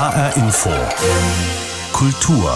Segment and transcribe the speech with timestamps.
[0.00, 0.70] HR Info.
[1.92, 2.54] Kultur.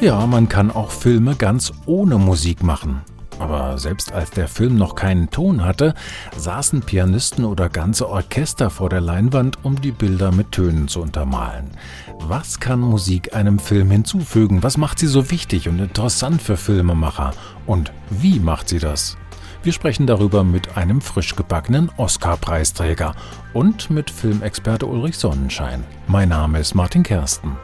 [0.00, 3.02] Ja, man kann auch Filme ganz ohne Musik machen.
[3.38, 5.92] Aber selbst als der Film noch keinen Ton hatte,
[6.34, 11.72] saßen Pianisten oder ganze Orchester vor der Leinwand, um die Bilder mit Tönen zu untermalen.
[12.18, 14.62] Was kann Musik einem Film hinzufügen?
[14.62, 17.32] Was macht sie so wichtig und interessant für Filmemacher?
[17.66, 19.18] Und wie macht sie das?
[19.62, 23.14] Wir sprechen darüber mit einem frisch gebackenen Oscar-Preisträger
[23.52, 25.84] und mit Filmexperte Ulrich Sonnenschein.
[26.06, 27.56] Mein Name ist Martin Kersten.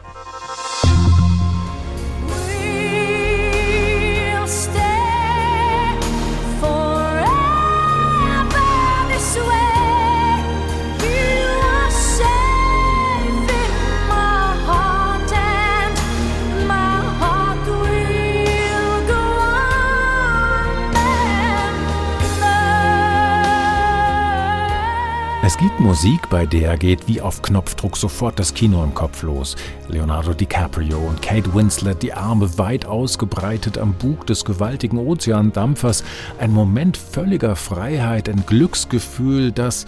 [25.57, 29.55] Es gibt Musik, bei der geht wie auf Knopfdruck sofort das Kino im Kopf los.
[29.87, 36.03] Leonardo DiCaprio und Kate Winslet, die Arme weit ausgebreitet am Bug des gewaltigen Ozeandampfers.
[36.37, 39.87] Ein Moment völliger Freiheit, ein Glücksgefühl, das,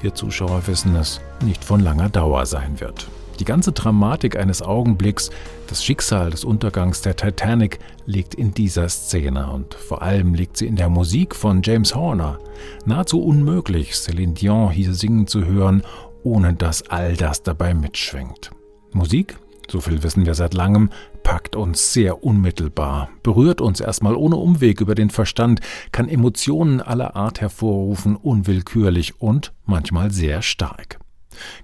[0.00, 3.08] wir Zuschauer wissen es, nicht von langer Dauer sein wird.
[3.38, 5.30] Die ganze Dramatik eines Augenblicks,
[5.68, 10.66] das Schicksal des Untergangs der Titanic liegt in dieser Szene und vor allem liegt sie
[10.66, 12.38] in der Musik von James Horner.
[12.84, 15.82] Nahezu unmöglich, Celine Dion hier singen zu hören,
[16.24, 18.50] ohne dass all das dabei mitschwingt.
[18.92, 19.38] Musik,
[19.70, 20.90] so viel wissen wir seit langem,
[21.22, 25.60] packt uns sehr unmittelbar, berührt uns erstmal ohne Umweg über den Verstand,
[25.92, 30.98] kann Emotionen aller Art hervorrufen, unwillkürlich und manchmal sehr stark.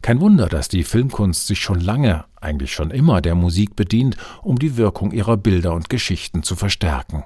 [0.02, 4.58] Kein Wunder, dass die Filmkunst sich schon lange, eigentlich schon immer der Musik bedient, um
[4.58, 7.24] die Wirkung ihrer Bilder und Geschichten zu verstärken.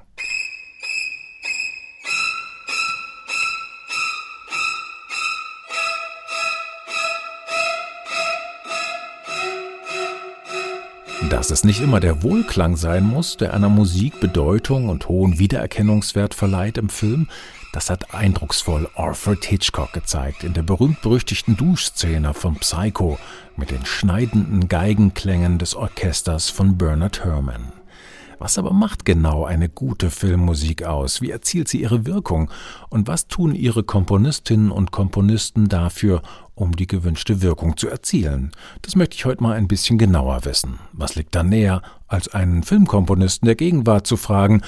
[11.30, 16.32] Dass es nicht immer der Wohlklang sein muss, der einer Musik Bedeutung und hohen Wiedererkennungswert
[16.32, 17.28] verleiht im Film,
[17.72, 23.18] das hat eindrucksvoll Alfred Hitchcock gezeigt in der berühmt-berüchtigten Duschszene von Psycho
[23.56, 27.72] mit den schneidenden Geigenklängen des Orchesters von Bernard Herrmann.
[28.38, 31.20] Was aber macht genau eine gute Filmmusik aus?
[31.20, 32.50] Wie erzielt sie ihre Wirkung?
[32.88, 36.22] Und was tun ihre Komponistinnen und Komponisten dafür,
[36.54, 38.52] um die gewünschte Wirkung zu erzielen?
[38.82, 40.78] Das möchte ich heute mal ein bisschen genauer wissen.
[40.92, 44.62] Was liegt da näher, als einen Filmkomponisten der Gegenwart zu fragen,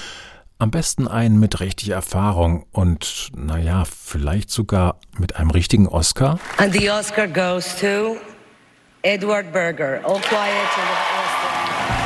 [0.61, 6.39] am besten einen mit richtig Erfahrung und, naja, vielleicht sogar mit einem richtigen Oscar.
[6.57, 8.17] And the Oscar goes to
[9.01, 10.01] Edward Berger.
[10.05, 12.00] All quiet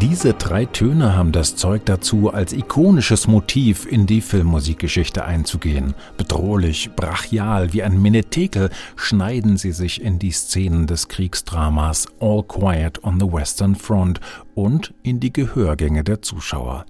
[0.00, 5.94] Diese drei Töne haben das Zeug dazu, als ikonisches Motiv in die Filmmusikgeschichte einzugehen.
[6.18, 13.04] Bedrohlich, brachial, wie ein Menetekel schneiden sie sich in die Szenen des Kriegsdramas All Quiet
[13.04, 14.20] on the Western Front
[14.54, 16.84] und in die Gehörgänge der Zuschauer.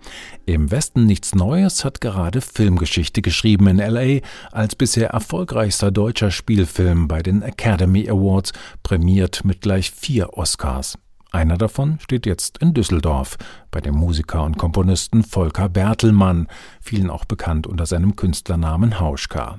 [0.44, 7.06] Im Westen nichts Neues hat gerade Filmgeschichte geschrieben in LA als bisher erfolgreichster deutscher Spielfilm
[7.06, 8.52] bei den Academy Awards,
[8.82, 10.98] prämiert mit gleich vier Oscars.
[11.36, 13.36] Einer davon steht jetzt in Düsseldorf
[13.70, 16.48] bei dem Musiker und Komponisten Volker Bertelmann,
[16.80, 19.58] vielen auch bekannt unter seinem Künstlernamen Hauschka.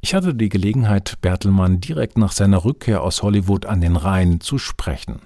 [0.00, 4.56] Ich hatte die Gelegenheit, Bertelmann direkt nach seiner Rückkehr aus Hollywood an den Rhein zu
[4.56, 5.20] sprechen.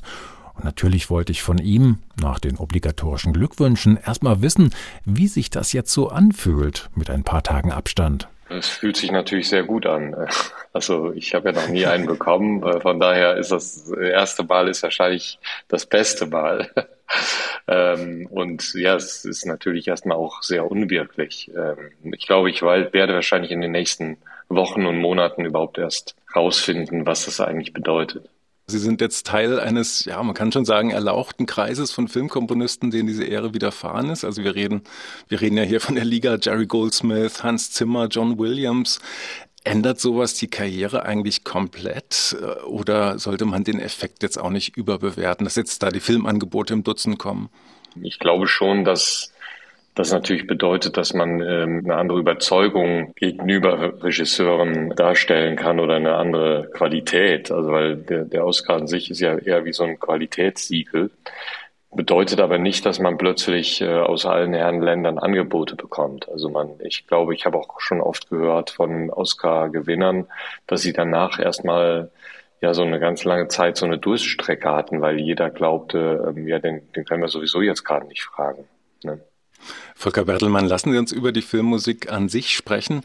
[0.54, 4.70] Und natürlich wollte ich von ihm, nach den obligatorischen Glückwünschen, erstmal wissen,
[5.04, 8.26] wie sich das jetzt so anfühlt mit ein paar Tagen Abstand.
[8.48, 10.14] Es fühlt sich natürlich sehr gut an.
[10.72, 12.62] Also ich habe ja noch nie einen bekommen.
[12.62, 16.70] Äh, von daher ist das erste Mal ist wahrscheinlich das beste Mal.
[17.68, 21.50] Ähm, und ja, es ist natürlich erstmal auch sehr unwirklich.
[21.56, 24.18] Ähm, ich glaube, ich werde wahrscheinlich in den nächsten
[24.48, 28.28] Wochen und Monaten überhaupt erst rausfinden, was das eigentlich bedeutet.
[28.68, 33.06] Sie sind jetzt Teil eines, ja, man kann schon sagen, erlauchten Kreises von Filmkomponisten, denen
[33.06, 34.24] diese Ehre widerfahren ist.
[34.24, 34.82] Also wir reden,
[35.28, 38.98] wir reden ja hier von der Liga Jerry Goldsmith, Hans Zimmer, John Williams.
[39.62, 44.76] Ändert sowas die Karriere eigentlich komplett äh, oder sollte man den Effekt jetzt auch nicht
[44.76, 47.50] überbewerten, dass jetzt da die Filmangebote im Dutzend kommen?
[48.02, 49.32] Ich glaube schon, dass
[49.96, 56.16] das natürlich bedeutet, dass man ähm, eine andere Überzeugung gegenüber Regisseuren darstellen kann oder eine
[56.16, 57.50] andere Qualität.
[57.50, 61.10] Also weil der, der Oscar an sich ist ja eher wie so ein Qualitätssiegel.
[61.94, 66.28] Bedeutet aber nicht, dass man plötzlich äh, aus allen Herren Ländern Angebote bekommt.
[66.28, 70.26] Also man, ich glaube, ich habe auch schon oft gehört von Oscar-Gewinnern,
[70.66, 72.10] dass sie danach erstmal
[72.60, 76.58] ja so eine ganz lange Zeit so eine Durststrecke hatten, weil jeder glaubte, ähm, ja,
[76.58, 78.64] den, den können wir sowieso jetzt gerade nicht fragen.
[79.02, 79.22] Ne?
[79.94, 83.02] Volker Bertelmann, lassen Sie uns über die Filmmusik an sich sprechen.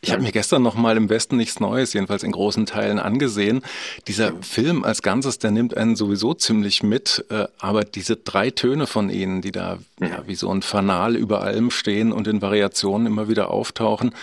[0.00, 3.62] Ich habe mir gestern noch mal im Westen nichts Neues, jedenfalls in großen Teilen angesehen.
[4.08, 8.86] Dieser Film als Ganzes, der nimmt einen sowieso ziemlich mit, äh, aber diese drei Töne
[8.86, 13.06] von Ihnen, die da ja, wie so ein Fanal über allem stehen und in Variationen
[13.06, 14.14] immer wieder auftauchen,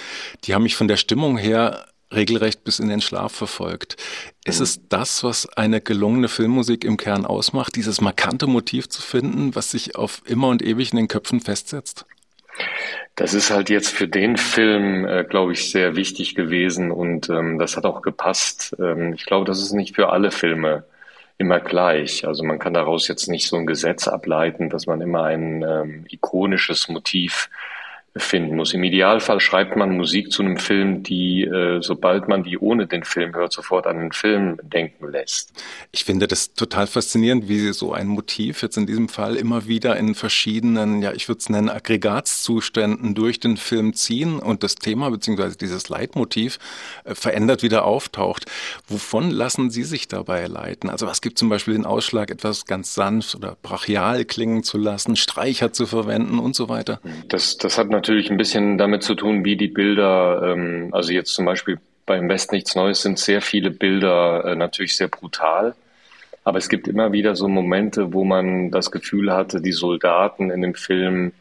[0.44, 3.98] die haben mich von der Stimmung her regelrecht bis in den Schlaf verfolgt.
[4.44, 4.64] Ist mhm.
[4.64, 9.72] es das, was eine gelungene Filmmusik im Kern ausmacht, dieses markante Motiv zu finden, was
[9.72, 12.06] sich auf immer und ewig in den Köpfen festsetzt?
[13.16, 17.60] Das ist halt jetzt für den Film, äh, glaube ich, sehr wichtig gewesen und ähm,
[17.60, 18.76] das hat auch gepasst.
[18.80, 20.86] Ähm, ich glaube, das ist nicht für alle Filme
[21.38, 22.26] immer gleich.
[22.26, 26.06] Also man kann daraus jetzt nicht so ein Gesetz ableiten, dass man immer ein ähm,
[26.10, 27.50] ikonisches Motiv
[28.18, 28.74] finden muss.
[28.74, 33.04] Im Idealfall schreibt man Musik zu einem Film, die, äh, sobald man die ohne den
[33.04, 35.54] Film hört, sofort an den Film denken lässt.
[35.94, 39.68] Ich finde das total faszinierend, wie Sie so ein Motiv jetzt in diesem Fall immer
[39.68, 44.75] wieder in verschiedenen, ja, ich würde es nennen, Aggregatzuständen durch den Film ziehen und das
[44.75, 46.60] Thema beziehungsweise dieses Leitmotiv
[47.06, 48.46] äh, verändert wieder auftaucht.
[48.88, 50.90] Wovon lassen Sie sich dabei leiten?
[50.90, 55.16] Also was gibt zum Beispiel den Ausschlag, etwas ganz sanft oder brachial klingen zu lassen,
[55.16, 57.00] Streicher zu verwenden und so weiter?
[57.30, 61.36] Das, das hat natürlich ein bisschen damit zu tun, wie die Bilder, ähm, also jetzt
[61.36, 61.77] zum Beispiel
[62.07, 65.75] beim West nichts Neues sind sehr viele Bilder äh, natürlich sehr brutal.
[66.44, 70.63] Aber es gibt immer wieder so Momente, wo man das Gefühl hatte, die Soldaten in
[70.63, 71.33] dem Film,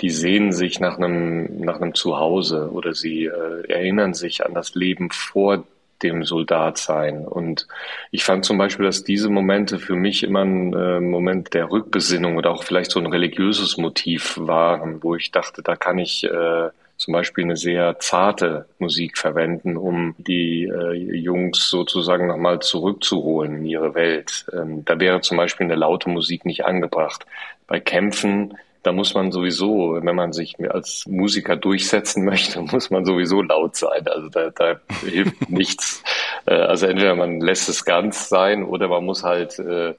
[0.00, 4.74] die sehen sich nach einem, nach einem Zuhause oder sie äh, erinnern sich an das
[4.74, 5.64] Leben vor
[6.02, 7.26] dem Soldat sein.
[7.26, 7.66] Und
[8.10, 12.36] ich fand zum Beispiel, dass diese Momente für mich immer ein äh, Moment der Rückbesinnung
[12.36, 16.70] oder auch vielleicht so ein religiöses Motiv waren, wo ich dachte, da kann ich äh,
[16.98, 23.66] zum Beispiel eine sehr zarte Musik verwenden, um die äh, Jungs sozusagen nochmal zurückzuholen in
[23.66, 24.46] ihre Welt.
[24.52, 27.24] Ähm, da wäre zum Beispiel eine laute Musik nicht angebracht.
[27.68, 33.04] Bei Kämpfen da muss man sowieso, wenn man sich als Musiker durchsetzen möchte, muss man
[33.04, 34.08] sowieso laut sein.
[34.08, 36.02] Also da, da hilft nichts.
[36.46, 39.92] Äh, also entweder man lässt es ganz sein oder man muss halt äh,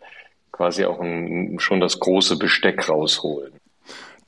[0.51, 3.53] quasi auch ein, schon das große Besteck rausholen.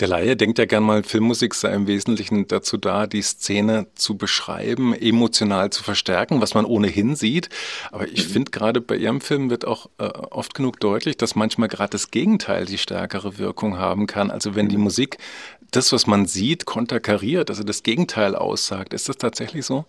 [0.02, 4.18] Der Laie denkt ja gern mal, Filmmusik sei im Wesentlichen dazu da, die Szene zu
[4.18, 7.50] beschreiben, emotional zu verstärken, was man ohnehin sieht.
[7.92, 8.32] Aber ich mhm.
[8.32, 12.10] finde gerade bei Ihrem Film wird auch äh, oft genug deutlich, dass manchmal gerade das
[12.10, 14.32] Gegenteil die stärkere Wirkung haben kann.
[14.32, 14.86] Also wenn die mhm.
[14.86, 15.20] Musik
[15.70, 18.96] das, was man sieht, konterkariert, also das Gegenteil aussagt.
[18.96, 19.86] Ist das tatsächlich so?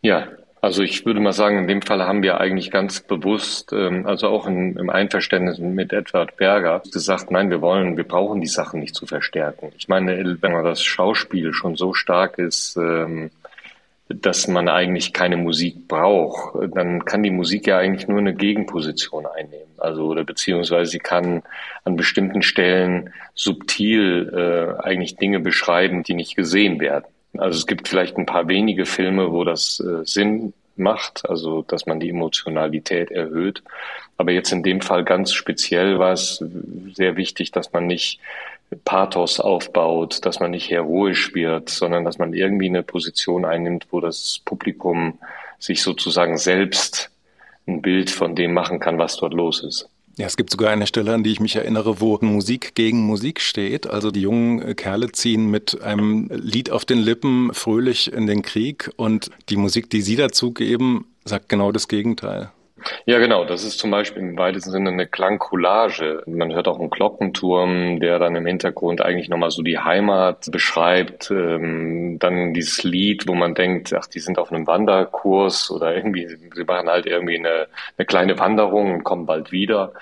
[0.00, 0.28] Ja,
[0.66, 4.26] also ich würde mal sagen, in dem Fall haben wir eigentlich ganz bewusst, ähm, also
[4.26, 8.96] auch im Einverständnis mit Edward Berger, gesagt, nein, wir wollen, wir brauchen die Sachen nicht
[8.96, 9.70] zu verstärken.
[9.78, 13.30] Ich meine, wenn man das Schauspiel schon so stark ist, ähm,
[14.08, 19.24] dass man eigentlich keine Musik braucht, dann kann die Musik ja eigentlich nur eine Gegenposition
[19.24, 19.70] einnehmen.
[19.78, 21.44] Also oder beziehungsweise sie kann
[21.84, 27.06] an bestimmten Stellen subtil äh, eigentlich Dinge beschreiben, die nicht gesehen werden.
[27.40, 31.86] Also es gibt vielleicht ein paar wenige Filme, wo das äh, Sinn macht, also dass
[31.86, 33.62] man die Emotionalität erhöht.
[34.16, 36.44] Aber jetzt in dem Fall ganz speziell war es
[36.94, 38.20] sehr wichtig, dass man nicht
[38.84, 44.00] Pathos aufbaut, dass man nicht heroisch wird, sondern dass man irgendwie eine Position einnimmt, wo
[44.00, 45.18] das Publikum
[45.58, 47.10] sich sozusagen selbst
[47.66, 49.88] ein Bild von dem machen kann, was dort los ist.
[50.18, 53.38] Ja, es gibt sogar eine Stelle, an die ich mich erinnere, wo Musik gegen Musik
[53.38, 53.86] steht.
[53.86, 58.40] Also die jungen äh, Kerle ziehen mit einem Lied auf den Lippen fröhlich in den
[58.40, 62.50] Krieg und die Musik, die sie dazu geben, sagt genau das Gegenteil.
[63.06, 63.44] Ja, genau.
[63.44, 66.22] Das ist zum Beispiel im weitesten Sinne eine Klangcollage.
[66.26, 71.30] Man hört auch einen Glockenturm, der dann im Hintergrund eigentlich nochmal so die Heimat beschreibt.
[71.30, 76.26] Ähm, dann dieses Lied, wo man denkt, ach, die sind auf einem Wanderkurs oder irgendwie,
[76.26, 79.92] sie machen halt irgendwie eine, eine kleine Wanderung und kommen bald wieder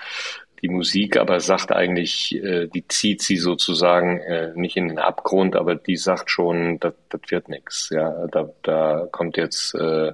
[0.65, 5.55] die Musik aber sagt eigentlich, äh, die zieht sie sozusagen äh, nicht in den Abgrund,
[5.55, 6.93] aber die sagt schon, das,
[7.29, 7.89] wird nichts.
[7.91, 10.13] Ja, da, da kommt jetzt, äh,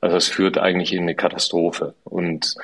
[0.00, 1.94] also es führt eigentlich in eine Katastrophe.
[2.04, 2.54] Und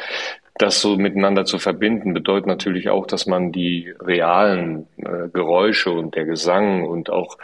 [0.57, 6.15] das so miteinander zu verbinden, bedeutet natürlich auch, dass man die realen äh, Geräusche und
[6.15, 7.39] der Gesang und auch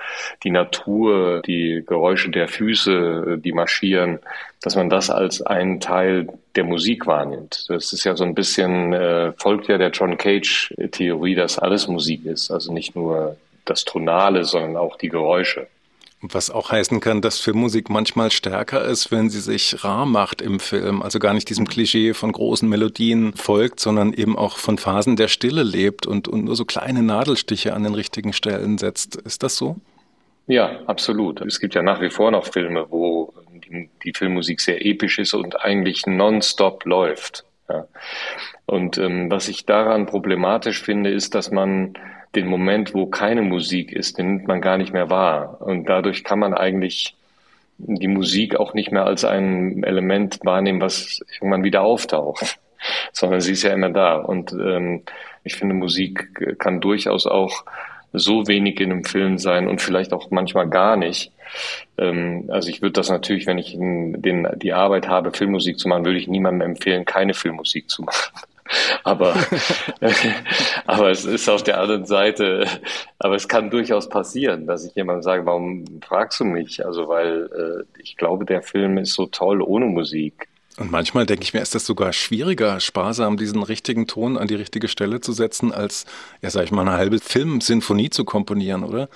[0.45, 4.21] die Natur, die Geräusche der Füße, die marschieren,
[4.63, 7.65] dass man das als einen Teil der Musik wahrnimmt.
[7.69, 12.27] Das ist ja so ein bisschen, äh, folgt ja der John Cage-Theorie, dass alles Musik
[12.27, 12.53] ist.
[12.53, 15.67] Also nicht nur das Tonale, sondern auch die Geräusche.
[16.23, 20.61] Was auch heißen kann, dass Filmmusik manchmal stärker ist, wenn sie sich rar macht im
[20.61, 21.01] Film.
[21.01, 25.29] Also gar nicht diesem Klischee von großen Melodien folgt, sondern eben auch von Phasen der
[25.29, 29.17] Stille lebt und, und nur so kleine Nadelstiche an den richtigen Stellen setzt.
[29.17, 29.77] Ist das so?
[30.47, 31.41] Ja, absolut.
[31.41, 35.33] Es gibt ja nach wie vor noch Filme, wo die, die Filmmusik sehr episch ist
[35.33, 37.45] und eigentlich nonstop läuft.
[37.69, 37.87] Ja.
[38.67, 41.95] Und ähm, was ich daran problematisch finde, ist, dass man
[42.35, 45.61] den Moment, wo keine Musik ist, den nimmt man gar nicht mehr wahr.
[45.61, 47.17] Und dadurch kann man eigentlich
[47.79, 52.59] die Musik auch nicht mehr als ein Element wahrnehmen, was irgendwann wieder auftaucht,
[53.13, 54.17] sondern sie ist ja immer da.
[54.17, 55.03] Und ähm,
[55.45, 57.65] ich finde, Musik kann durchaus auch
[58.13, 61.33] so wenig in einem Film sein und vielleicht auch manchmal gar nicht.
[61.97, 66.05] Ähm, also ich würde das natürlich, wenn ich den, die Arbeit habe, Filmmusik zu machen,
[66.05, 68.33] würde ich niemandem empfehlen, keine Filmmusik zu machen.
[69.05, 69.35] Aber,
[70.87, 72.67] aber es ist auf der anderen Seite,
[73.19, 76.85] aber es kann durchaus passieren, dass ich jemandem sage, warum fragst du mich?
[76.85, 80.49] Also weil äh, ich glaube, der Film ist so toll ohne Musik.
[80.79, 84.55] Und manchmal denke ich mir, ist das sogar schwieriger, sparsam diesen richtigen Ton an die
[84.55, 86.07] richtige Stelle zu setzen, als,
[86.41, 89.09] ja, sag ich mal, eine halbe Filmsinfonie zu komponieren, oder?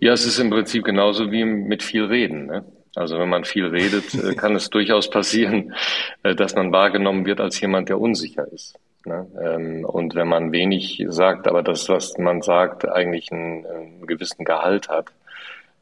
[0.00, 2.46] Ja, es ist im Prinzip genauso wie mit viel Reden.
[2.46, 2.64] Ne?
[2.94, 5.74] Also wenn man viel redet, äh, kann es durchaus passieren,
[6.22, 8.76] äh, dass man wahrgenommen wird als jemand, der unsicher ist.
[9.04, 9.26] Ne?
[9.42, 14.44] Ähm, und wenn man wenig sagt, aber das, was man sagt, eigentlich einen, einen gewissen
[14.44, 15.06] Gehalt hat,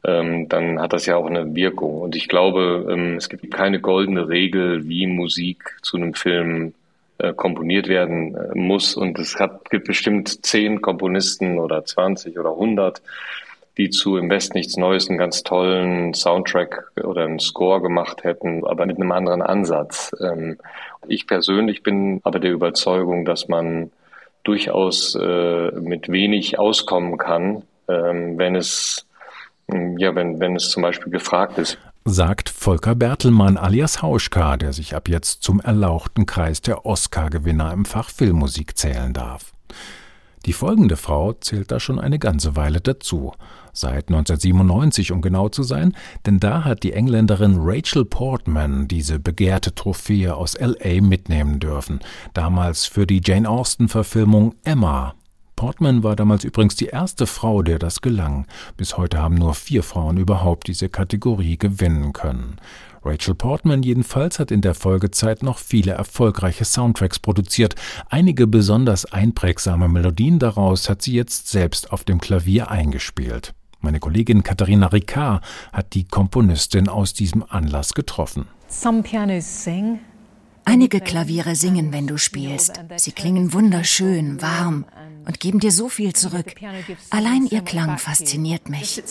[0.05, 2.01] ähm, dann hat das ja auch eine Wirkung.
[2.01, 6.73] Und ich glaube, ähm, es gibt keine goldene Regel, wie Musik zu einem Film
[7.17, 8.95] äh, komponiert werden muss.
[8.95, 13.01] Und es hat, gibt bestimmt zehn Komponisten oder 20 oder 100,
[13.77, 18.65] die zu im Westen nichts Neues einen ganz tollen Soundtrack oder einen Score gemacht hätten,
[18.65, 20.11] aber mit einem anderen Ansatz.
[20.19, 20.57] Ähm,
[21.07, 23.91] ich persönlich bin aber der Überzeugung, dass man
[24.43, 29.07] durchaus äh, mit wenig auskommen kann, ähm, wenn es
[29.97, 31.77] ja, wenn, wenn es zum Beispiel gefragt ist.
[32.05, 37.83] Sagt Volker Bertelmann alias Hauschka, der sich ab jetzt zum erlauchten Kreis der Oscar-Gewinner im
[37.83, 39.51] Fach Filmmusik zählen darf.
[40.45, 43.33] Die folgende Frau zählt da schon eine ganze Weile dazu.
[43.79, 45.93] Seit 1997, um genau zu sein,
[46.25, 50.99] denn da hat die Engländerin Rachel Portman diese begehrte Trophäe aus L.A.
[50.99, 51.99] mitnehmen dürfen.
[52.33, 55.13] Damals für die Jane Austen-Verfilmung Emma
[55.55, 58.45] Portman war damals übrigens die erste Frau, der das gelang.
[58.77, 62.57] Bis heute haben nur vier Frauen überhaupt diese Kategorie gewinnen können.
[63.03, 67.75] Rachel Portman jedenfalls hat in der Folgezeit noch viele erfolgreiche Soundtracks produziert.
[68.09, 73.55] Einige besonders einprägsame Melodien daraus hat sie jetzt selbst auf dem Klavier eingespielt.
[73.79, 78.47] Meine Kollegin Katharina Ricard hat die Komponistin aus diesem Anlass getroffen.
[78.67, 79.99] Some pianos sing,
[80.67, 82.81] Einige Klaviere singen, wenn du spielst.
[82.97, 84.83] Sie klingen wunderschön, warm
[85.25, 86.55] und geben dir so viel zurück.
[87.09, 89.01] Allein ihr Klang fasziniert mich.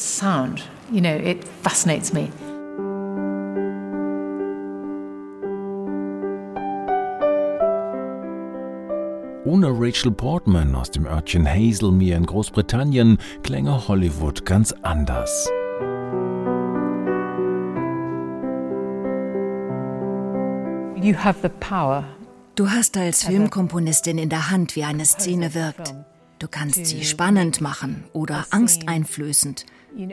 [9.46, 15.48] Ohne Rachel Portman aus dem Örtchen Hazelmere in Großbritannien klänge Hollywood ganz anders.
[22.56, 25.94] Du hast als Filmkomponistin in der Hand, wie eine Szene wirkt.
[26.40, 29.64] Du kannst sie spannend machen oder angsteinflößend,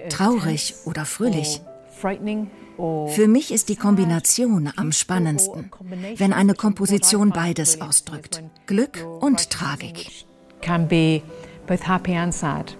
[0.10, 1.60] traurig oder fröhlich.
[1.98, 5.72] Für mich ist die Kombination am spannendsten,
[6.18, 10.26] wenn eine Komposition beides ausdrückt, Glück und Tragik.
[10.62, 11.22] Can be
[11.68, 12.78] both happy and sad.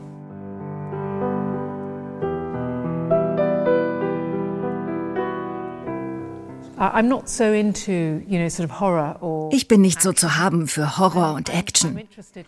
[9.52, 12.00] Ich bin nicht so zu haben für Horror und Action.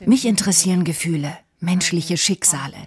[0.05, 2.77] Mich interessieren Gefühle, menschliche Schicksale.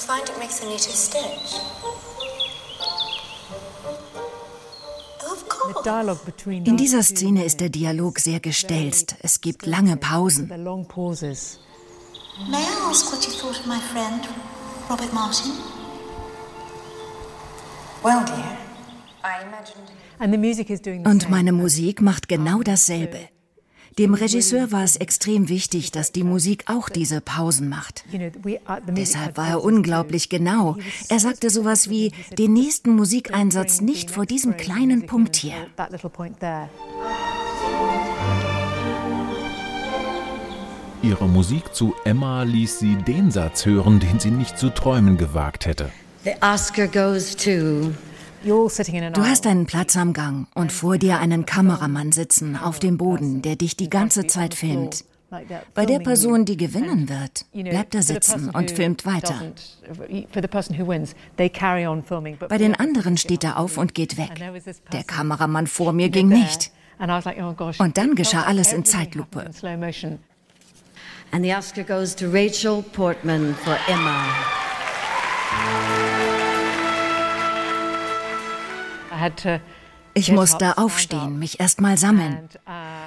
[0.00, 1.56] find it makes a neater stitch.
[6.46, 9.16] In dieser Szene ist der Dialog sehr gestelzt.
[9.20, 10.50] Es gibt lange Pausen.
[12.48, 14.26] May I ask what you thought of my friend,
[14.88, 15.52] Robert Martin?
[18.02, 18.56] Well, dear,
[19.22, 21.06] I imagined...
[21.06, 23.28] Und meine Musik macht genau dasselbe.
[23.98, 28.04] Dem Regisseur war es extrem wichtig, dass die Musik auch diese Pausen macht.
[28.86, 30.76] Deshalb war er unglaublich genau.
[31.08, 35.66] Er sagte sowas wie, den nächsten Musikeinsatz nicht vor diesem kleinen Punkt hier.
[41.02, 45.64] Ihre Musik zu Emma ließ sie den Satz hören, den sie nicht zu träumen gewagt
[45.64, 45.90] hätte.
[46.24, 47.92] The Oscar goes to
[48.42, 53.42] Du hast einen Platz am Gang und vor dir einen Kameramann sitzen auf dem Boden,
[53.42, 55.04] der dich die ganze Zeit filmt.
[55.74, 59.40] Bei der Person, die gewinnen wird, bleibt er sitzen und filmt weiter.
[62.48, 64.30] Bei den anderen steht er auf und geht weg.
[64.92, 66.72] Der Kameramann vor mir ging nicht.
[66.98, 69.50] Oh Und dann geschah alles in Zeitlupe.
[71.32, 74.26] And the Oscar goes to Rachel Portman for Emma.
[79.12, 79.60] I had to
[80.14, 82.48] ich musste aufstehen, mich erst mal sammeln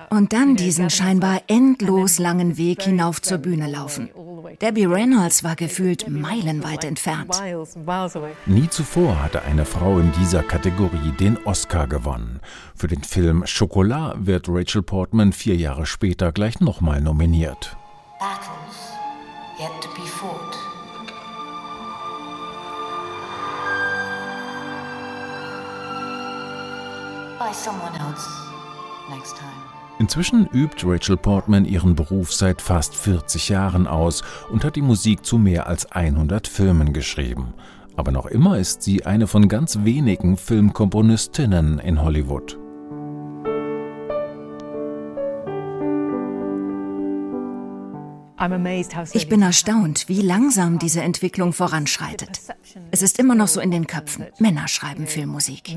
[0.10, 4.10] und dann diesen scheinbar endlos langen Weg hinauf zur Bühne laufen.
[4.62, 7.36] Debbie Reynolds war gefühlt meilenweit entfernt.
[8.46, 12.40] Nie zuvor hatte eine Frau in dieser Kategorie den Oscar gewonnen.
[12.76, 17.76] Für den Film Chocolat wird Rachel Portman vier Jahre später gleich nochmal nominiert.
[18.24, 18.78] Battles
[19.60, 20.56] yet to be fought.
[30.00, 35.26] Inzwischen übt Rachel Portman ihren Beruf seit fast 40 Jahren aus und hat die Musik
[35.26, 37.54] zu mehr als 100 Filmen geschrieben.
[37.98, 42.63] Aber noch immer ist sie eine von ganz wenigen Filmkomponistinnen in Hollywood.
[49.14, 52.42] Ich bin erstaunt, wie langsam diese Entwicklung voranschreitet.
[52.92, 54.26] Es ist immer noch so in den Köpfen.
[54.40, 55.76] Männer schreiben Filmmusik.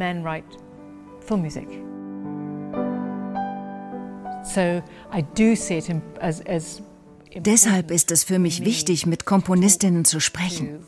[7.38, 10.86] Deshalb ist es für mich wichtig, mit Komponistinnen zu sprechen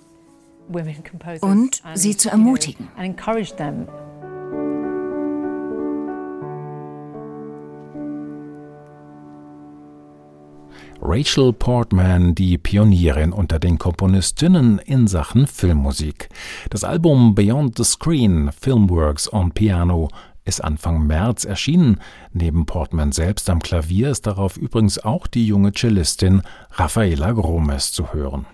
[1.40, 2.88] und sie zu ermutigen.
[11.10, 16.28] Rachel Portman, die Pionierin unter den Komponistinnen in Sachen Filmmusik.
[16.68, 20.10] Das Album Beyond the Screen, Filmworks on Piano,
[20.44, 22.00] ist Anfang März erschienen.
[22.34, 28.12] Neben Portman selbst am Klavier ist darauf übrigens auch die junge Cellistin Rafaela Gromes zu
[28.12, 28.44] hören.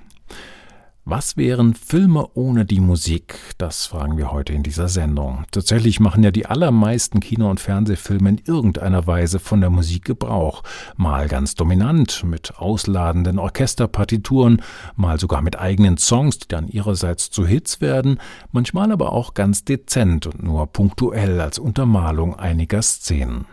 [1.06, 3.38] Was wären Filme ohne die Musik?
[3.58, 5.44] Das fragen wir heute in dieser Sendung.
[5.50, 10.62] Tatsächlich machen ja die allermeisten Kino- und Fernsehfilme in irgendeiner Weise von der Musik Gebrauch.
[10.96, 14.62] Mal ganz dominant mit ausladenden Orchesterpartituren,
[14.96, 18.18] mal sogar mit eigenen Songs, die dann ihrerseits zu Hits werden,
[18.50, 23.44] manchmal aber auch ganz dezent und nur punktuell als Untermalung einiger Szenen.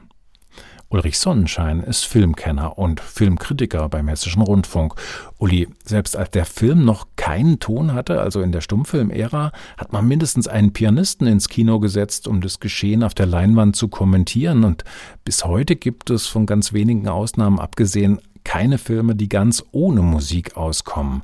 [0.91, 4.93] Ulrich Sonnenschein ist Filmkenner und Filmkritiker beim Hessischen Rundfunk.
[5.37, 10.05] Uli, selbst als der Film noch keinen Ton hatte, also in der Stummfilm-Ära, hat man
[10.05, 14.65] mindestens einen Pianisten ins Kino gesetzt, um das Geschehen auf der Leinwand zu kommentieren.
[14.65, 14.83] Und
[15.23, 20.57] bis heute gibt es von ganz wenigen Ausnahmen abgesehen keine Filme, die ganz ohne Musik
[20.57, 21.21] auskommen.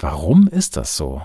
[0.00, 1.22] Warum ist das so?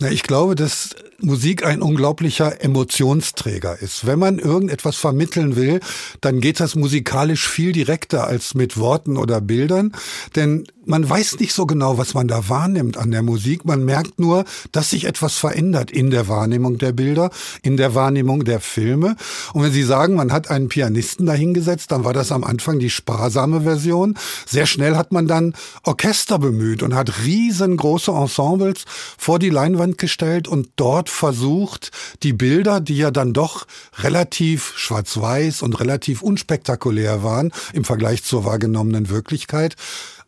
[0.00, 4.06] Na, ich glaube, dass Musik ein unglaublicher Emotionsträger ist.
[4.06, 5.80] Wenn man irgendetwas vermitteln will,
[6.20, 9.92] dann geht das musikalisch viel direkter als mit Worten oder Bildern,
[10.34, 13.64] denn man weiß nicht so genau, was man da wahrnimmt an der Musik.
[13.64, 17.30] Man merkt nur, dass sich etwas verändert in der Wahrnehmung der Bilder,
[17.62, 19.16] in der Wahrnehmung der Filme.
[19.54, 22.90] Und wenn Sie sagen, man hat einen Pianisten dahingesetzt, dann war das am Anfang die
[22.90, 24.18] sparsame Version.
[24.46, 28.84] Sehr schnell hat man dann Orchester bemüht und hat riesengroße Ensembles
[29.18, 31.90] vor die Leinwand gestellt und dort versucht,
[32.22, 33.66] die Bilder, die ja dann doch
[33.98, 39.76] relativ schwarz-weiß und relativ unspektakulär waren im Vergleich zur wahrgenommenen Wirklichkeit,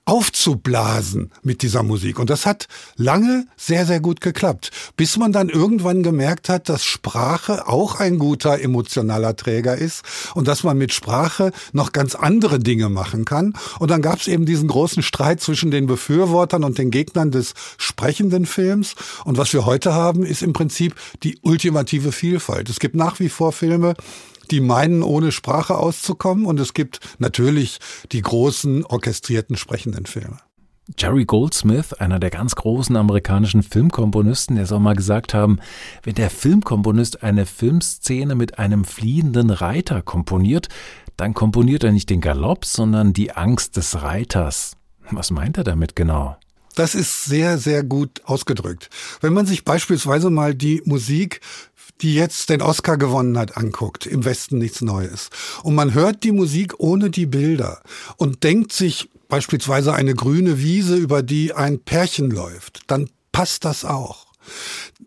[0.07, 2.21] aufzublasen mit dieser Musik.
[2.21, 6.85] Und das hat lange sehr, sehr gut geklappt, bis man dann irgendwann gemerkt hat, dass
[6.85, 12.61] Sprache auch ein guter emotionaler Träger ist und dass man mit Sprache noch ganz andere
[12.61, 13.55] Dinge machen kann.
[13.81, 17.55] Und dann gab es eben diesen großen Streit zwischen den Befürwortern und den Gegnern des
[17.77, 18.95] sprechenden Films.
[19.25, 22.71] Und was wir heute haben, ist im Prinzip die ultimative Vielfalt.
[22.71, 23.95] Es gibt nach wie vor Filme,
[24.51, 26.47] die meinen, ohne Sprache auszukommen.
[26.47, 27.79] Und es gibt natürlich
[28.13, 30.39] die großen orchestrierten sprechenden Filme.
[30.97, 35.59] Jerry Goldsmith, einer der ganz großen amerikanischen Filmkomponisten, der soll mal gesagt haben,
[36.05, 40.69] wenn der Filmkomponist eine Filmszene mit einem fliehenden Reiter komponiert,
[41.17, 44.77] dann komponiert er nicht den Galopp, sondern die Angst des Reiters.
[45.11, 46.37] Was meint er damit genau?
[46.77, 48.91] Das ist sehr, sehr gut ausgedrückt.
[49.23, 51.41] Wenn man sich beispielsweise mal die Musik
[52.03, 55.31] die jetzt den Oscar gewonnen hat, anguckt, im Westen nichts Neues.
[55.63, 57.83] Und man hört die Musik ohne die Bilder
[58.17, 63.85] und denkt sich beispielsweise eine grüne Wiese, über die ein Pärchen läuft, dann passt das
[63.85, 64.27] auch.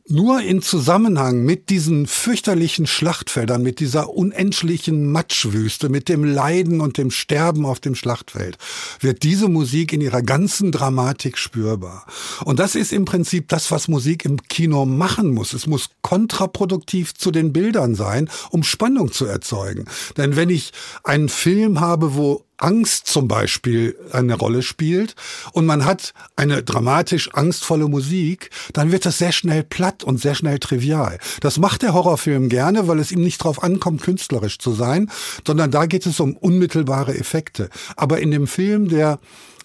[0.07, 6.99] Nur in Zusammenhang mit diesen fürchterlichen Schlachtfeldern, mit dieser unendlichen Matschwüste, mit dem Leiden und
[6.99, 8.59] dem Sterben auf dem Schlachtfeld,
[8.99, 12.05] wird diese Musik in ihrer ganzen Dramatik spürbar.
[12.45, 15.53] Und das ist im Prinzip das, was Musik im Kino machen muss.
[15.53, 19.85] Es muss kontraproduktiv zu den Bildern sein, um Spannung zu erzeugen.
[20.17, 20.71] Denn wenn ich
[21.03, 25.15] einen Film habe, wo Angst zum Beispiel eine Rolle spielt
[25.53, 30.35] und man hat eine dramatisch angstvolle Musik, dann wird das sehr schnell platt und sehr
[30.35, 31.17] schnell trivial.
[31.41, 35.09] Das macht der Horrorfilm gerne, weil es ihm nicht darauf ankommt, künstlerisch zu sein,
[35.45, 37.69] sondern da geht es um unmittelbare Effekte.
[37.95, 39.19] Aber in dem Film, der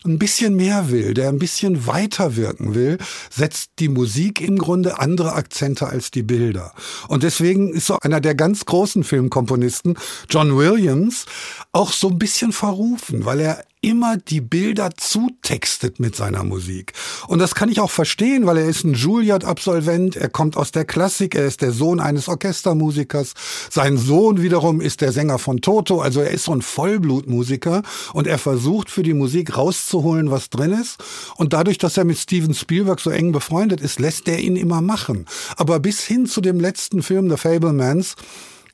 [0.05, 2.99] ein bisschen mehr will, der ein bisschen weiter wirken will,
[3.31, 6.73] setzt die Musik im Grunde andere Akzente als die Bilder.
[7.09, 9.97] Und deswegen ist so einer der ganz großen Filmkomponisten,
[10.29, 11.27] John Williams,
[11.73, 16.95] auch so ein bisschen verrufen, weil er immer die Bilder zutextet mit seiner Musik.
[17.29, 20.87] Und das kann ich auch verstehen, weil er ist ein Juilliard-Absolvent, er kommt aus der
[20.87, 23.35] Klassik, er ist der Sohn eines Orchestermusikers,
[23.71, 27.83] sein Sohn wiederum ist der Sänger von Toto, also er ist so ein Vollblutmusiker
[28.15, 30.97] und er versucht für die Musik rauszuholen, was drin ist.
[31.37, 34.81] Und dadurch, dass er mit Steven Spielberg so eng befreundet ist, lässt er ihn immer
[34.81, 35.27] machen.
[35.57, 38.15] Aber bis hin zu dem letzten Film, The Fablemans,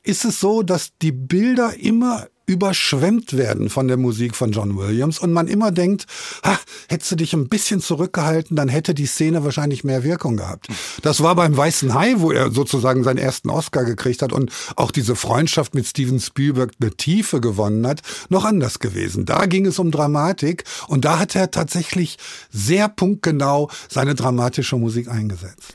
[0.03, 5.21] ist es so, dass die Bilder immer überschwemmt werden von der Musik von John Williams
[5.21, 6.07] und man immer denkt,
[6.45, 6.59] ha,
[6.89, 10.67] hättest du dich ein bisschen zurückgehalten, dann hätte die Szene wahrscheinlich mehr Wirkung gehabt.
[11.03, 14.91] Das war beim Weißen Hai, wo er sozusagen seinen ersten Oscar gekriegt hat und auch
[14.91, 19.27] diese Freundschaft mit Steven Spielberg eine Tiefe gewonnen hat, noch anders gewesen.
[19.27, 22.19] Da ging es um Dramatik und da hat er tatsächlich
[22.51, 25.75] sehr punktgenau seine dramatische Musik eingesetzt.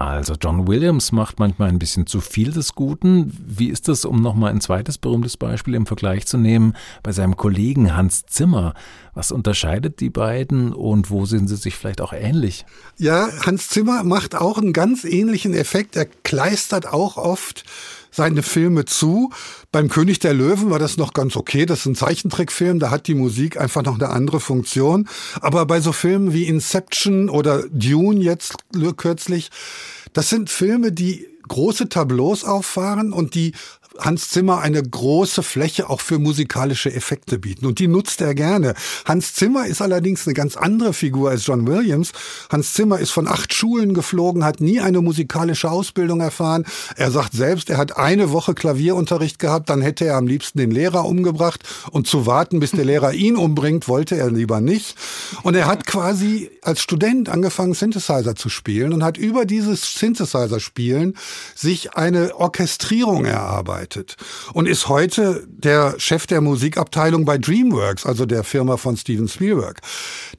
[0.00, 3.30] Also John Williams macht manchmal ein bisschen zu viel des Guten.
[3.46, 7.36] Wie ist das, um nochmal ein zweites berühmtes Beispiel im Vergleich zu nehmen, bei seinem
[7.36, 8.72] Kollegen Hans Zimmer?
[9.12, 12.64] Was unterscheidet die beiden und wo sind sie sich vielleicht auch ähnlich?
[12.96, 15.96] Ja, Hans Zimmer macht auch einen ganz ähnlichen Effekt.
[15.96, 17.64] Er kleistert auch oft
[18.10, 19.30] seine Filme zu.
[19.72, 21.66] Beim König der Löwen war das noch ganz okay.
[21.66, 25.08] Das ist ein Zeichentrickfilm, da hat die Musik einfach noch eine andere Funktion.
[25.40, 28.54] Aber bei so Filmen wie Inception oder Dune jetzt
[28.96, 29.50] kürzlich,
[30.12, 33.52] das sind Filme, die große Tableaus auffahren und die
[33.98, 37.66] Hans Zimmer eine große Fläche auch für musikalische Effekte bieten.
[37.66, 38.74] Und die nutzt er gerne.
[39.04, 42.12] Hans Zimmer ist allerdings eine ganz andere Figur als John Williams.
[42.50, 46.64] Hans Zimmer ist von acht Schulen geflogen, hat nie eine musikalische Ausbildung erfahren.
[46.96, 50.70] Er sagt selbst, er hat eine Woche Klavierunterricht gehabt, dann hätte er am liebsten den
[50.70, 51.64] Lehrer umgebracht.
[51.90, 54.94] Und zu warten, bis der Lehrer ihn umbringt, wollte er lieber nicht.
[55.42, 61.16] Und er hat quasi als Student angefangen, Synthesizer zu spielen und hat über dieses Synthesizer-Spielen
[61.56, 64.16] sich eine Orchestrierung erarbeitet gearbeitet
[64.52, 69.80] und ist heute der Chef der Musikabteilung bei DreamWorks, also der Firma von Steven Spielberg.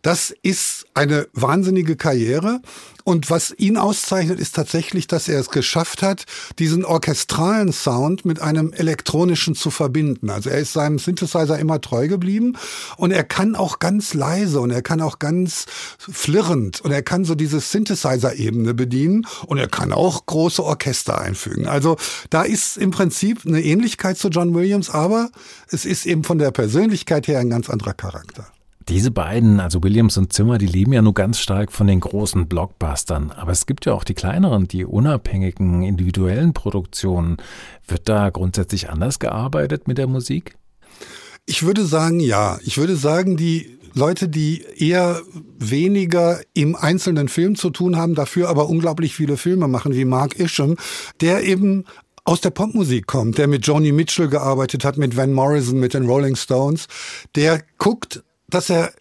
[0.02, 2.62] Das ist eine wahnsinnige Karriere
[3.04, 6.26] und was ihn auszeichnet, ist tatsächlich, dass er es geschafft hat,
[6.60, 10.30] diesen orchestralen Sound mit einem elektronischen zu verbinden.
[10.30, 12.58] Also er ist seinem Synthesizer immer treu geblieben
[12.98, 15.66] und er kann auch ganz leise und er kann auch ganz
[15.98, 21.68] flirrend und er kann so diese Synthesizer-Ebene bedienen und er kann auch große Orchester einfügen.
[21.68, 21.98] Also
[22.30, 25.30] da ist im Prinzip eine Ähnlichkeit zu John Williams, aber
[25.70, 28.48] es ist eben von der Persönlichkeit her ein ganz anderer Charakter.
[28.92, 32.48] Diese beiden, also Williams und Zimmer, die leben ja nur ganz stark von den großen
[32.50, 33.32] Blockbustern.
[33.32, 37.38] Aber es gibt ja auch die kleineren, die unabhängigen, individuellen Produktionen.
[37.88, 40.58] Wird da grundsätzlich anders gearbeitet mit der Musik?
[41.46, 42.60] Ich würde sagen, ja.
[42.66, 45.22] Ich würde sagen, die Leute, die eher
[45.58, 50.38] weniger im einzelnen Film zu tun haben, dafür aber unglaublich viele Filme machen, wie Mark
[50.38, 50.76] Isham,
[51.22, 51.86] der eben
[52.26, 56.06] aus der Popmusik kommt, der mit Joni Mitchell gearbeitet hat, mit Van Morrison, mit den
[56.06, 56.88] Rolling Stones,
[57.36, 58.22] der guckt
[58.54, 58.94] dass er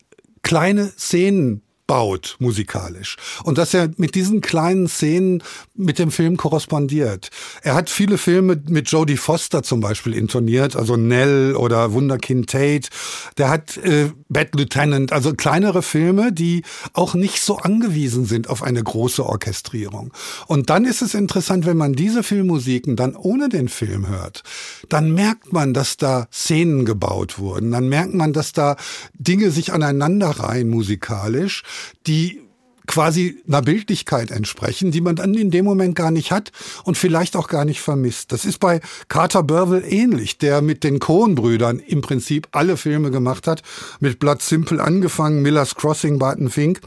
[0.43, 5.43] kleine Szenen baut musikalisch und dass er mit diesen kleinen Szenen
[5.75, 7.31] mit dem Film korrespondiert.
[7.63, 12.91] Er hat viele Filme mit Jodie Foster zum Beispiel intoniert, also Nell oder Wunderkind Tate.
[13.39, 18.63] Der hat äh, Bad Lieutenant, also kleinere Filme, die auch nicht so angewiesen sind auf
[18.63, 20.13] eine große Orchestrierung.
[20.47, 24.45] Und dann ist es interessant, wenn man diese Filmmusiken dann ohne den Film hört,
[24.89, 27.73] dann merkt man, dass da Szenen gebaut wurden.
[27.73, 28.77] Dann merkt man, dass da
[29.15, 31.65] Dinge sich aneinanderreihen musikalisch
[32.07, 32.41] die
[32.91, 36.51] quasi einer Bildlichkeit entsprechen, die man dann in dem Moment gar nicht hat
[36.83, 38.33] und vielleicht auch gar nicht vermisst.
[38.33, 43.47] Das ist bei Carter Burwell ähnlich, der mit den Coen-Brüdern im Prinzip alle Filme gemacht
[43.47, 43.63] hat,
[44.01, 46.81] mit Blood Simple angefangen, Miller's Crossing, Barton Fink,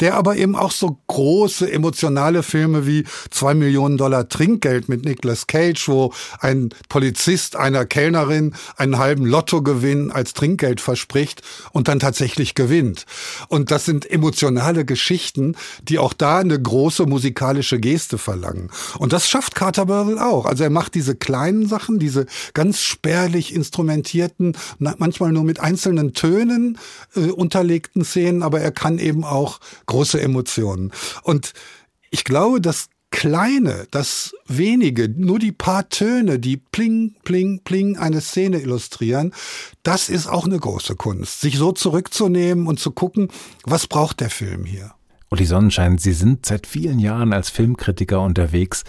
[0.00, 5.46] der aber eben auch so große emotionale Filme wie zwei Millionen Dollar Trinkgeld mit Nicolas
[5.46, 12.54] Cage, wo ein Polizist einer Kellnerin einen halben Lottogewinn als Trinkgeld verspricht und dann tatsächlich
[12.54, 13.06] gewinnt.
[13.48, 18.70] Und das sind emotionale Geschichten, die auch da eine große musikalische Geste verlangen.
[18.98, 20.46] Und das schafft Carter Burwell auch.
[20.46, 26.78] Also er macht diese kleinen Sachen, diese ganz spärlich instrumentierten, manchmal nur mit einzelnen Tönen
[27.14, 30.92] äh, unterlegten Szenen, aber er kann eben auch große Emotionen.
[31.24, 31.52] Und
[32.10, 38.20] ich glaube, dass Kleine, das Wenige, nur die paar Töne, die pling, pling, pling eine
[38.20, 39.32] Szene illustrieren,
[39.82, 41.40] das ist auch eine große Kunst.
[41.40, 43.28] Sich so zurückzunehmen und zu gucken,
[43.64, 44.92] was braucht der Film hier?
[45.30, 48.84] Uli Sonnenschein, Sie sind seit vielen Jahren als Filmkritiker unterwegs.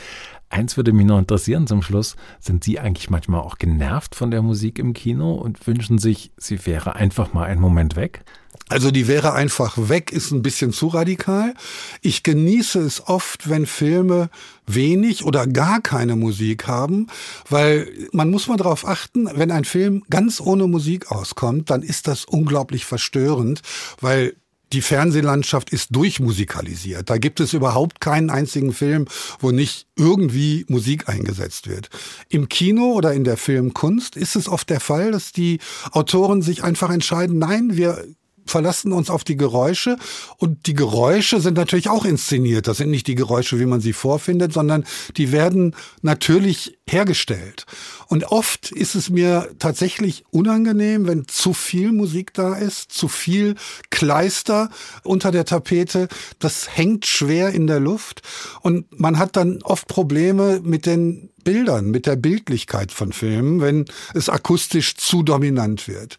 [0.50, 2.16] Eins würde mich noch interessieren zum Schluss.
[2.40, 6.66] Sind Sie eigentlich manchmal auch genervt von der Musik im Kino und wünschen sich, sie
[6.66, 8.24] wäre einfach mal einen Moment weg?
[8.70, 11.56] Also die wäre einfach weg, ist ein bisschen zu radikal.
[12.02, 14.30] Ich genieße es oft, wenn Filme
[14.68, 17.08] wenig oder gar keine Musik haben,
[17.50, 22.08] weil man muss mal darauf achten, wenn ein Film ganz ohne Musik auskommt, dann ist
[22.08, 23.62] das unglaublich verstörend,
[24.02, 24.36] weil
[24.72, 27.10] die Fernsehlandschaft ist durchmusikalisiert.
[27.10, 29.06] Da gibt es überhaupt keinen einzigen Film,
[29.40, 31.90] wo nicht irgendwie Musik eingesetzt wird.
[32.30, 35.60] Im Kino oder in der Filmkunst ist es oft der Fall, dass die
[35.92, 38.06] Autoren sich einfach entscheiden, nein, wir
[38.50, 39.98] verlassen uns auf die Geräusche
[40.38, 42.68] und die Geräusche sind natürlich auch inszeniert.
[42.68, 44.86] Das sind nicht die Geräusche, wie man sie vorfindet, sondern
[45.18, 47.66] die werden natürlich hergestellt.
[48.08, 53.56] Und oft ist es mir tatsächlich unangenehm, wenn zu viel Musik da ist, zu viel
[53.90, 54.70] Kleister
[55.04, 56.08] unter der Tapete.
[56.40, 58.22] Das hängt schwer in der Luft
[58.62, 63.86] und man hat dann oft Probleme mit den Bildern, mit der Bildlichkeit von Filmen, wenn
[64.14, 66.18] es akustisch zu dominant wird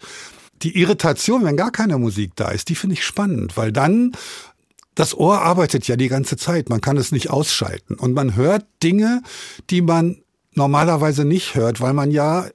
[0.62, 4.12] die Irritation, wenn gar keine Musik da ist, die finde ich spannend, weil dann
[4.94, 7.94] das Ohr arbeitet ja die ganze Zeit, man kann es nicht ausschalten.
[7.94, 9.22] Und man hört Dinge,
[9.70, 10.22] die man
[10.54, 12.46] normalerweise nicht hört, weil man ja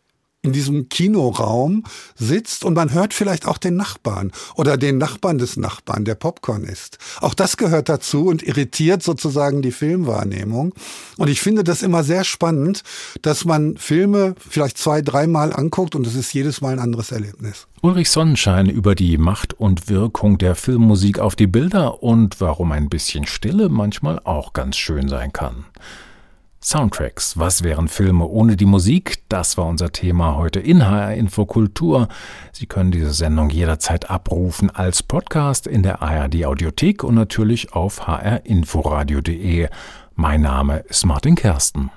[0.45, 1.83] in diesem Kinoraum
[2.15, 6.63] sitzt und man hört vielleicht auch den Nachbarn oder den Nachbarn des Nachbarn, der Popcorn
[6.63, 6.99] isst.
[7.19, 10.73] Auch das gehört dazu und irritiert sozusagen die Filmwahrnehmung.
[11.17, 12.83] Und ich finde das immer sehr spannend,
[13.21, 17.67] dass man Filme vielleicht zwei, dreimal anguckt und es ist jedes Mal ein anderes Erlebnis.
[17.81, 22.89] Ulrich Sonnenschein über die Macht und Wirkung der Filmmusik auf die Bilder und warum ein
[22.89, 25.65] bisschen Stille manchmal auch ganz schön sein kann.
[26.65, 27.37] Soundtracks.
[27.37, 29.19] Was wären Filme ohne die Musik?
[29.29, 32.07] Das war unser Thema heute in HR Info Kultur.
[32.53, 38.07] Sie können diese Sendung jederzeit abrufen als Podcast in der ARD Audiothek und natürlich auf
[38.07, 39.69] hrinforadio.de.
[40.15, 41.91] Mein Name ist Martin Kersten.